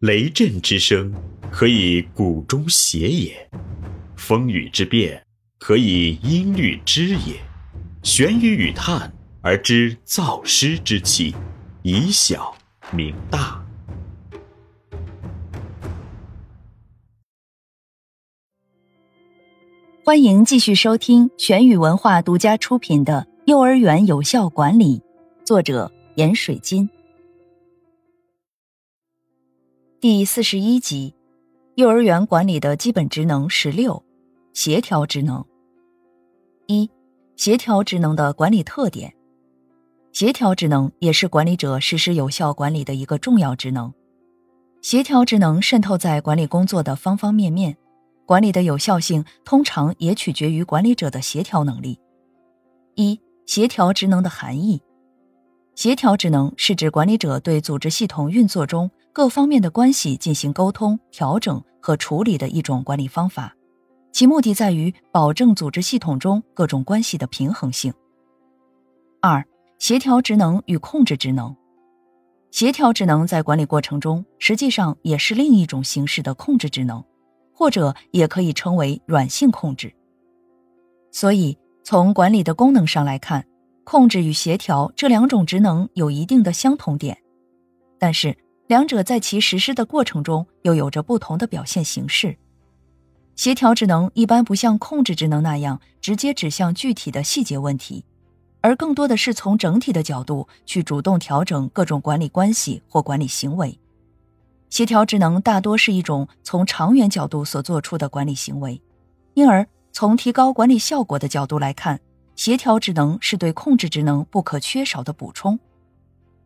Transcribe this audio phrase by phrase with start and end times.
[0.00, 1.10] 雷震之声，
[1.50, 3.32] 可以鼓中谐也；
[4.14, 5.24] 风雨之变，
[5.58, 7.40] 可以音律之也。
[8.02, 11.34] 玄雨与叹而知造湿之气，
[11.82, 12.54] 以小
[12.92, 13.64] 明大。
[20.04, 24.98] 欢迎继续收听玄宇文化独家出品的《幼儿园有效管理》，
[25.46, 26.86] 作者严水金。
[29.98, 31.14] 第四十一集，
[31.76, 34.04] 幼儿园管理的基本职能十六，
[34.52, 35.42] 协调职能。
[36.66, 36.90] 一、
[37.34, 39.14] 协调职能的管理特点。
[40.12, 43.90] 协调职能也是管理者实施有效管理的一个重要职能。
[44.82, 47.74] 协调职能渗透在管理工作的方方面面，
[48.26, 51.98] 管理的有效性通常也取决于管理者的协调能力。
[52.96, 54.82] 一、协调职能的含义。
[55.74, 58.90] 协调职能是指管理者对组织系统运作中。
[59.16, 63.56] 各方面的关系进行沟通、调整和处理的一种管理方法，
[64.12, 67.94] 其目的在于保证组织系统中各种关系的平衡性。
[69.22, 69.42] 二、
[69.78, 71.56] 协调职能与控制职能。
[72.50, 77.02] 协调职能在管理过程中实际上也是另一种形式的控制职能，
[77.54, 79.90] 或者也可以称为软性控制。
[81.10, 83.46] 所以，从管理的功能上来看，
[83.82, 87.16] 控制与协调这两种职能有一定的相同点，
[87.98, 88.36] 但是。
[88.66, 92.36] 两者在其实施的过程中又有着不同的表现形式。
[93.36, 98.04] 协调职能一般不像控制职能那样直接指向具体的细节问题，
[98.62, 103.78] 而更多的是从整体的角度去主动调整各种管理关系或管理行为。
[104.70, 108.80] 协调职能大多是一种从长远角度所做出的管理行为，
[109.34, 112.00] 因而从提高管理效果的角度来看，
[112.34, 115.58] 协调职能是对控制职能不可缺少的补充。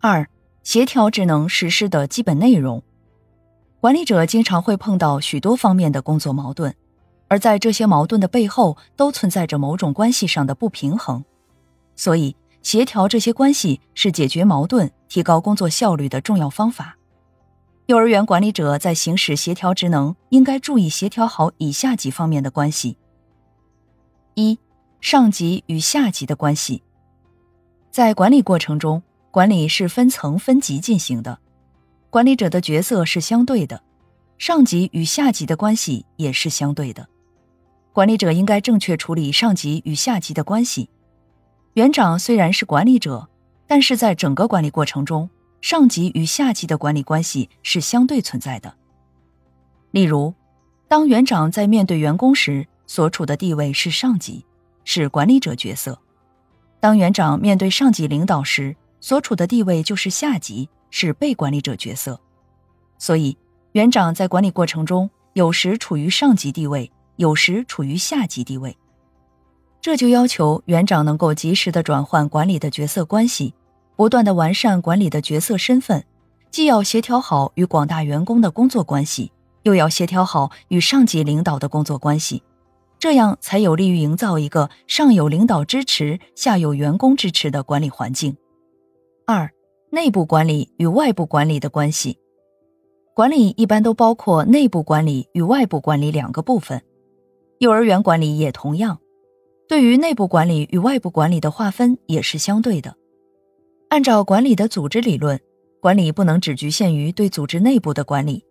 [0.00, 0.28] 二。
[0.62, 2.82] 协调职能实施的基本内容，
[3.80, 6.72] 管理者经常会碰到许多方面的工作矛盾，
[7.26, 11.24] 而在这些矛盾的背后，都存在着某种关系上的不平衡。
[11.96, 16.96] 所以，协调这些关系是解决矛盾、提高工作效率的重要方法。
[17.86, 22.96] 幼儿园管理者在行使协调职能，应该注意协调好以下几方面的关系：
[24.34, 24.56] 一、
[25.00, 26.84] 上级与下级的关系，
[27.90, 29.02] 在管理过程中。
[29.32, 31.38] 管理是分层分级进行的，
[32.10, 33.82] 管理者的角色是相对的，
[34.36, 37.08] 上级与下级的关系也是相对的。
[37.94, 40.90] 管理者应该正确处理上级与下级的关系。
[41.72, 43.26] 园长虽然是管理者，
[43.66, 45.30] 但是在整个管理过程中，
[45.62, 48.74] 上级与下级的管理关系是相对存在的。
[49.92, 50.34] 例如，
[50.88, 54.44] 当园长在面对员工时，所处的地位是上级，
[54.84, 55.94] 是管理者角色；
[56.80, 62.20] 当园长面对上级领导时，所处的地位就是下级，是被管理者角色，
[62.98, 63.36] 所以
[63.72, 68.74] 园长在管理过程中有时处于上级地位，有时处于下级地位。
[69.80, 73.52] 这就要求园长能够及时的转换管理的角色关系，
[73.96, 76.04] 不断的完善管理的角色身份，
[76.52, 79.32] 既要协调好与广大员工的工作关系，
[79.64, 82.40] 又要协调好与上级领导的工作关系，
[83.00, 88.36] 这样才有利于营造一个上有领导支持、下有员工支持的管理环境。
[89.32, 89.50] 二、
[89.90, 92.18] 内部管理与外部管理的关系。
[93.14, 96.82] 管理一般都包括内部管理与外部管理两个部分。
[97.58, 98.98] 幼儿园管理也同样，
[99.66, 102.94] 对于内部管理与外部管理的划分也是相对的。
[103.88, 105.40] 按照管理的组织理论，
[105.80, 108.44] 管理不能只局限于对组织内部的管理，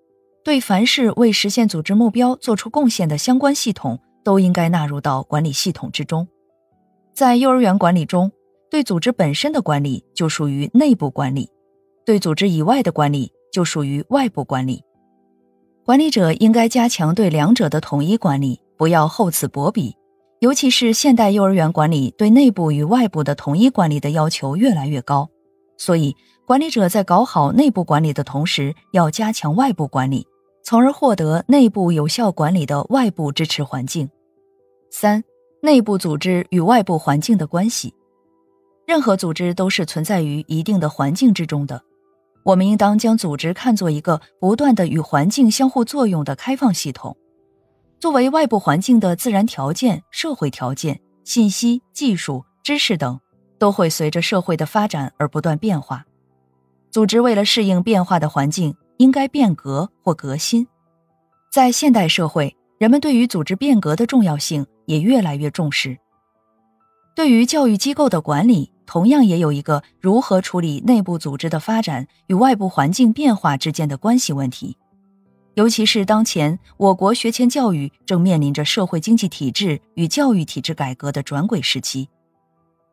[0.44, 6.28] 对凡是为实现组织目标做出贡献的相关系统，都应该纳入到管理系统之中。
[7.13, 8.31] 在幼儿园管理中。
[8.71, 11.49] 对组织本身的管理就属于内部管理，
[12.05, 14.81] 对组织以外的管理就属于外部管理。
[15.83, 19.93] 管理者应该加强对两者的统一管理，不要厚此薄彼。
[20.39, 25.29] 尤其是现代幼儿园管理对内部与外部的统一管理的要求越来越高，
[25.77, 26.15] 所以
[26.47, 30.25] 管理者在搞好内部管理的同时，要加强外部管理，
[30.63, 34.09] 从而获得内部有效管理的外部支持环境。
[34.89, 35.21] 三、
[35.62, 37.94] 内部组织与外部环境的关系。
[38.91, 41.81] 任何组织都是存在于一定的环境之中的，
[42.43, 47.15] 我们应当将组织看作一个不断的与环境相互作用的开放系统。
[48.01, 53.17] 作为外部环境的自然条件、社会条件、信息、技术、知识等，
[53.57, 56.03] 都会随着社会的发展而不断变化。
[56.89, 60.67] 组织为了适应变化的环境，应该变革或革新。
[61.49, 65.97] 在现代社会，人们对于组织变革的重要性也越来越重视。
[67.15, 68.69] 对于教育机构的管理。
[68.91, 74.75] 同样也有一个如何处理内部组织的发展与外部环境变化之间的关系问题。
[75.53, 82.09] 尤其是当前我国学前教育正面临着社会经济体制与教育体制改革的转轨时期，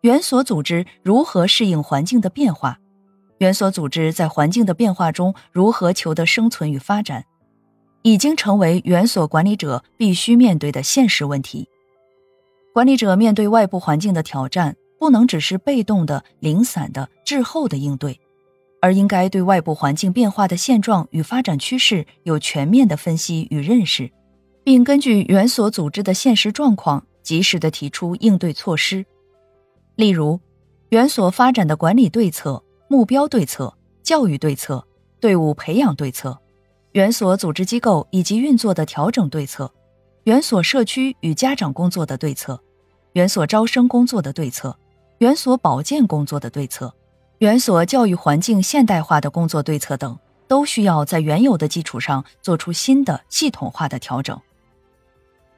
[0.02, 2.78] 园所组织如何适应环境的变化？
[3.38, 7.24] 园所组织在环境的变化中如何求得生存与发展，
[8.02, 11.68] 已经成为园所管理者必须面对的现实问题。
[12.72, 18.20] 管理者面对外部环境的挑战，不能只是被动的、零散的、滞后的应对。
[18.80, 24.10] 而应该对外部环境变化的现状与发展趋势有全面的分析与认识，
[24.62, 29.04] 并根据园所组织的现实状况，及时的提出应对措施。
[29.96, 30.38] 例如，
[30.90, 34.86] 园所发展的管理对策、目标对策、教育对策、
[35.18, 36.38] 队伍培养对策、
[36.92, 39.72] 园所组织机构以及运作的调整对策、
[40.22, 42.62] 园所社区与家长工作的对策、
[43.14, 44.78] 园所招生工作的对策、
[45.18, 46.92] 园所保健工作的对策。
[47.38, 50.18] 园所教育环境现代化的工作对策等，
[50.48, 54.36] 都需要在原有的基础上做出新的系统化的调整。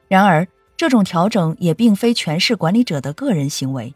[0.07, 0.47] 然而，
[0.77, 3.93] 这种调整也并非全是管理者的个人行为，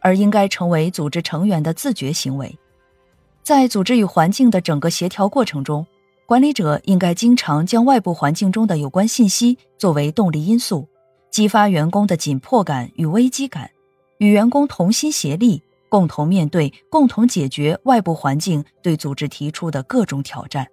[0.00, 2.58] 而应该成为组织成员的自觉行为。
[3.42, 5.86] 在组织与环境的整个协调过程中，
[6.26, 10.86] 管理者应该经常将外部环境中的有关信息作为动力因素，
[11.30, 13.70] 激发员工的紧迫感与危机感，
[14.22, 15.60] 与员工同心协力。
[15.88, 20.66] 共同面对、共同解决外部环境对组织提出的各种挑战。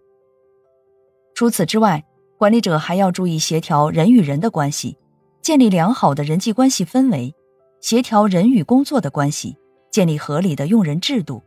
[1.36, 2.02] 除此之外，
[2.38, 4.98] 管理者还要注意协调人与人的关系，
[5.42, 7.36] 建立良好的人际关系氛围，
[7.82, 9.58] 协调人与工作的关系，
[9.92, 11.44] 建立合理的用人制度，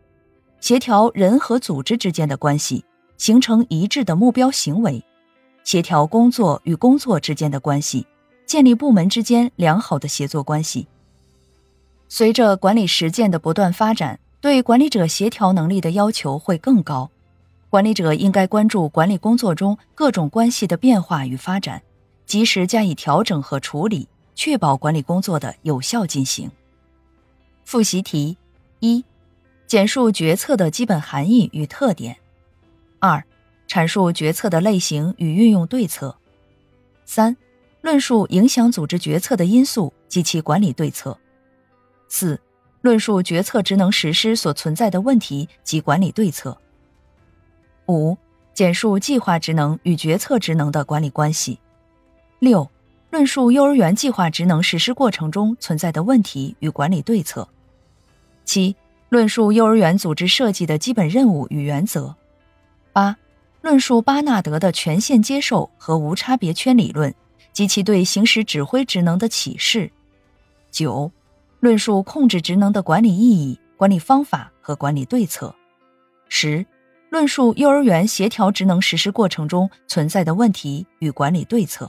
[0.61, 2.85] 协调人和组织之间的关系，
[3.17, 5.03] 形成一致的目标行为，
[5.65, 8.07] 协调工作与工作之间的关系，
[8.45, 10.87] 建立部门之间良好的协作关系。
[12.15, 17.11] 随着管理实践的不断发展，对管理者协调能力的要求会更高。
[17.71, 21.81] 管理者应该关注管理工作中各种关系的变化与发展，
[22.27, 26.51] 及时加以调整和处理，确保管理工作的有效进行。
[27.65, 28.37] 复习题：
[28.81, 29.03] 一、
[29.67, 32.15] 简述决策的基本含义与特点；
[32.99, 33.25] 二、
[33.67, 36.15] 阐述决策的类型与运用对策；
[37.07, 37.35] 三、
[37.81, 41.19] 论述影响组织决策的因素及其管理对策。
[42.15, 42.39] 四、
[42.83, 46.55] 论述决策职能实施所存在的问题及管理对策。
[47.89, 48.19] 五、
[48.53, 51.59] 简述计划职能与决策职能的管理关系。
[52.39, 52.71] 六、
[53.11, 57.49] 论述幼儿园计划职能实施过程中存在的问题与管理对策。
[58.45, 58.77] 七、
[59.09, 62.15] 论述幼儿园组织设计的基本任务与原则。
[62.93, 63.17] 八、
[63.63, 67.15] 论述巴纳德的权限接受和无差别圈理论
[67.55, 69.91] 及其对行使指挥职能的启示。
[70.71, 71.11] 九。
[71.63, 75.55] 论述控制职能的管理意义、管理方法和管理对策。
[76.29, 76.67] 十、
[77.09, 81.89] 论述幼儿园协调职能实施过程中存在的问题与管理对策。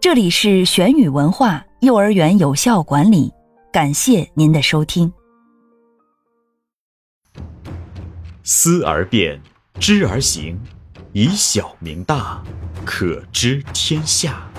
[0.00, 3.32] 这里是玄宇文化幼儿园有效管理，
[3.72, 5.12] 感谢您的收听。
[8.42, 9.40] 思而变，
[9.78, 10.60] 知而行，
[11.12, 12.42] 以小明大，
[12.84, 14.50] 可知天下。